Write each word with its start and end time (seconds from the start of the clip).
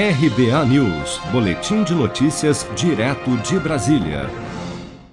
RBA 0.00 0.64
News, 0.64 1.20
Boletim 1.30 1.84
de 1.84 1.94
Notícias, 1.94 2.66
direto 2.74 3.36
de 3.36 3.58
Brasília. 3.58 4.30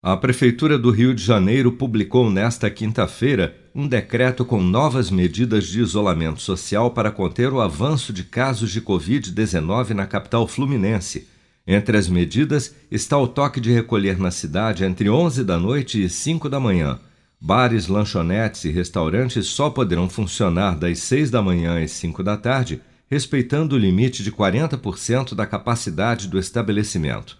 A 0.00 0.16
Prefeitura 0.16 0.78
do 0.78 0.92
Rio 0.92 1.12
de 1.12 1.20
Janeiro 1.20 1.72
publicou 1.72 2.30
nesta 2.30 2.70
quinta-feira 2.70 3.56
um 3.74 3.88
decreto 3.88 4.44
com 4.44 4.62
novas 4.62 5.10
medidas 5.10 5.66
de 5.66 5.80
isolamento 5.80 6.40
social 6.40 6.92
para 6.92 7.10
conter 7.10 7.52
o 7.52 7.60
avanço 7.60 8.12
de 8.12 8.22
casos 8.22 8.70
de 8.70 8.80
Covid-19 8.80 9.94
na 9.94 10.06
capital 10.06 10.46
fluminense. 10.46 11.26
Entre 11.66 11.98
as 11.98 12.06
medidas 12.08 12.72
está 12.88 13.18
o 13.18 13.26
toque 13.26 13.60
de 13.60 13.72
recolher 13.72 14.16
na 14.16 14.30
cidade 14.30 14.84
entre 14.84 15.10
11 15.10 15.42
da 15.42 15.58
noite 15.58 16.04
e 16.04 16.08
5 16.08 16.48
da 16.48 16.60
manhã. 16.60 17.00
Bares, 17.40 17.88
lanchonetes 17.88 18.64
e 18.64 18.70
restaurantes 18.70 19.48
só 19.48 19.70
poderão 19.70 20.08
funcionar 20.08 20.76
das 20.76 21.00
6 21.00 21.32
da 21.32 21.42
manhã 21.42 21.82
às 21.82 21.90
5 21.90 22.22
da 22.22 22.36
tarde 22.36 22.80
respeitando 23.10 23.74
o 23.74 23.78
limite 23.78 24.22
de 24.22 24.30
40% 24.30 25.34
da 25.34 25.46
capacidade 25.46 26.28
do 26.28 26.38
estabelecimento. 26.38 27.38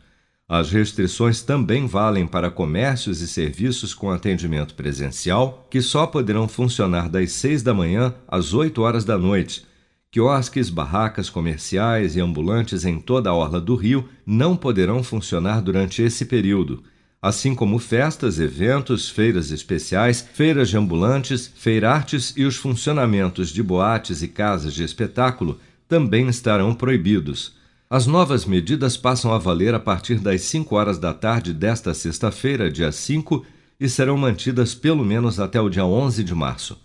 As 0.48 0.70
restrições 0.70 1.42
também 1.42 1.86
valem 1.86 2.26
para 2.26 2.50
comércios 2.50 3.20
e 3.20 3.28
serviços 3.28 3.92
com 3.92 4.10
atendimento 4.10 4.74
presencial, 4.74 5.66
que 5.70 5.82
só 5.82 6.06
poderão 6.06 6.48
funcionar 6.48 7.10
das 7.10 7.32
6 7.32 7.62
da 7.62 7.74
manhã 7.74 8.14
às 8.26 8.54
8 8.54 8.80
horas 8.80 9.04
da 9.04 9.18
noite. 9.18 9.66
Quiosques, 10.10 10.70
barracas 10.70 11.28
comerciais 11.28 12.16
e 12.16 12.20
ambulantes 12.20 12.86
em 12.86 12.98
toda 12.98 13.28
a 13.28 13.34
orla 13.34 13.60
do 13.60 13.76
Rio 13.76 14.08
não 14.24 14.56
poderão 14.56 15.02
funcionar 15.02 15.60
durante 15.60 16.00
esse 16.00 16.24
período 16.24 16.82
assim 17.20 17.54
como 17.54 17.78
festas, 17.78 18.38
eventos, 18.38 19.08
feiras 19.08 19.50
especiais, 19.50 20.26
feiras 20.32 20.68
de 20.68 20.76
ambulantes, 20.76 21.50
feirartes 21.54 22.32
e 22.36 22.44
os 22.44 22.56
funcionamentos 22.56 23.50
de 23.50 23.62
boates 23.62 24.22
e 24.22 24.28
casas 24.28 24.72
de 24.72 24.84
espetáculo 24.84 25.58
também 25.88 26.28
estarão 26.28 26.74
proibidos. 26.74 27.56
As 27.90 28.06
novas 28.06 28.44
medidas 28.44 28.96
passam 28.96 29.32
a 29.32 29.38
valer 29.38 29.74
a 29.74 29.80
partir 29.80 30.20
das 30.20 30.42
5 30.42 30.76
horas 30.76 30.98
da 30.98 31.14
tarde 31.14 31.54
desta 31.54 31.94
sexta-feira, 31.94 32.70
dia 32.70 32.92
5, 32.92 33.44
e 33.80 33.88
serão 33.88 34.16
mantidas 34.16 34.74
pelo 34.74 35.04
menos 35.04 35.40
até 35.40 35.60
o 35.60 35.70
dia 35.70 35.86
11 35.86 36.22
de 36.22 36.34
março. 36.34 36.78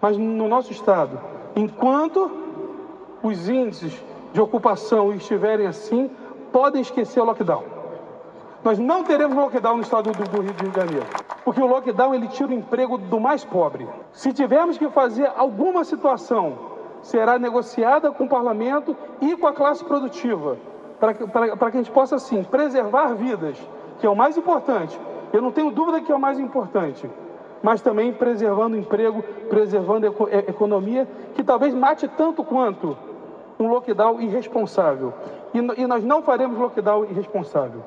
Mas 0.00 0.16
no 0.16 0.47
nosso 0.47 0.70
estado, 0.70 1.19
enquanto 1.56 2.30
os 3.20 3.48
índices 3.48 4.00
de 4.33 4.41
ocupação 4.41 5.12
estiverem 5.12 5.67
assim, 5.67 6.08
podem 6.52 6.83
esquecer 6.83 7.19
o 7.19 7.24
lockdown. 7.24 7.64
Nós 8.62 8.78
não 8.78 9.02
teremos 9.02 9.36
lockdown 9.36 9.78
no 9.78 9.83
estado 9.83 10.12
do, 10.12 10.22
do 10.22 10.41
Rio 10.41 10.52
de 10.52 10.67
Janeiro, 10.67 11.06
porque 11.44 11.61
o 11.61 11.67
lockdown 11.67 12.14
ele 12.14 12.28
tira 12.28 12.50
o 12.50 12.55
emprego 12.55 12.97
do 12.97 13.19
mais 13.19 13.44
pobre. 13.44 13.89
Se 14.12 14.33
tivermos 14.33 14.78
que 14.78 14.89
fazer 14.91 15.28
alguma 15.36 15.83
situação, 15.83 16.57
será 17.02 17.40
negociada 17.40 18.13
com 18.13 18.23
o 18.23 18.28
parlamento 18.28 18.96
e 19.20 19.36
com 19.36 19.48
a 19.48 19.52
classe 19.52 19.84
produtiva, 19.84 20.57
para 21.01 21.13
que 21.73 21.77
a 21.77 21.83
gente 21.83 21.90
possa, 21.90 22.14
assim, 22.14 22.45
preservar 22.45 23.14
vidas, 23.14 23.58
que 23.98 24.07
é 24.07 24.08
o 24.08 24.14
mais 24.14 24.36
importante, 24.36 24.96
eu 25.33 25.42
não 25.42 25.53
tenho 25.53 25.70
dúvida 25.70 26.01
que 26.01 26.11
é 26.11 26.14
o 26.14 26.20
mais 26.20 26.39
importante, 26.39 27.09
mas 27.63 27.81
também 27.81 28.13
preservando 28.13 28.77
o 28.77 28.79
emprego, 28.79 29.23
preservando 29.48 30.07
a 30.07 30.51
economia, 30.51 31.09
que 31.35 31.42
talvez 31.42 31.75
mate 31.75 32.09
tanto 32.09 32.45
quanto 32.45 32.97
um 33.59 33.69
lockdown 33.69 34.20
irresponsável. 34.20 35.14
E, 35.55 35.87
nós 35.87 36.05
não 36.05 36.23
faremos 36.23 36.59
lockdown 36.59 37.07
irresponsável. 37.11 37.83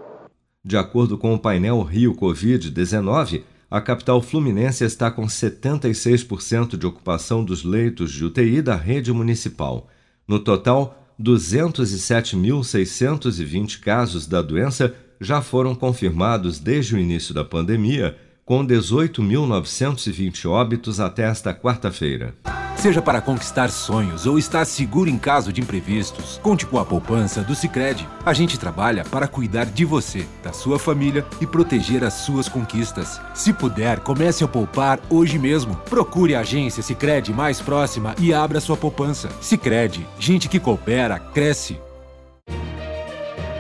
De 0.64 0.78
acordo 0.78 1.18
com 1.18 1.34
o 1.34 1.40
painel 1.40 1.82
Rio 1.82 2.16
Covid-19, 2.16 3.44
a 3.72 3.80
capital 3.80 4.22
fluminense 4.22 4.84
está 4.84 5.10
com 5.12 5.26
76% 5.26 6.76
de 6.76 6.88
ocupação 6.88 7.44
dos 7.44 7.64
leitos 7.64 8.12
de 8.12 8.26
UTI 8.26 8.62
da 8.62 8.76
rede 8.76 9.14
municipal. 9.14 9.88
No 10.28 10.40
total, 10.40 10.96
207.620 11.22 13.80
casos 13.80 14.26
da 14.26 14.42
doença 14.42 14.96
já 15.20 15.42
foram 15.42 15.76
confirmados 15.76 16.60
desde 16.60 16.96
o 16.96 17.00
início 17.00 17.34
da 17.34 17.44
pandemia, 17.44 18.18
com 18.46 18.66
18.920 18.66 20.50
óbitos 20.50 21.00
até 21.00 21.24
esta 21.24 21.54
quarta-feira. 21.54 22.34
Seja 22.80 23.02
para 23.02 23.20
conquistar 23.20 23.70
sonhos 23.70 24.26
ou 24.26 24.40
estar 24.40 24.64
seguro 24.64 25.10
em 25.10 25.18
caso 25.18 25.52
de 25.52 25.60
imprevistos, 25.60 26.40
conte 26.42 26.66
com 26.66 26.80
a 26.80 26.86
poupança 26.86 27.42
do 27.42 27.54
Sicredi. 27.54 28.08
A 28.26 28.34
gente 28.34 28.58
trabalha 28.58 29.04
para 29.04 29.28
cuidar 29.28 29.66
de 29.66 29.84
você, 29.84 30.26
da 30.42 30.54
sua 30.54 30.80
família 30.80 31.26
e 31.42 31.46
proteger 31.46 32.06
as 32.06 32.14
suas 32.14 32.48
conquistas. 32.48 33.20
Se 33.34 33.52
puder, 33.52 34.00
comece 34.00 34.46
a 34.46 34.48
poupar 34.48 34.98
hoje 35.10 35.38
mesmo. 35.38 35.76
Procure 35.90 36.36
a 36.36 36.40
agência 36.40 36.82
Sicredi 36.82 37.34
mais 37.34 37.60
próxima 37.60 38.16
e 38.18 38.34
abra 38.34 38.62
sua 38.62 38.78
poupança. 38.78 39.28
Sicredi, 39.42 40.08
gente 40.18 40.48
que 40.48 40.58
coopera 40.58 41.20
cresce 41.20 41.78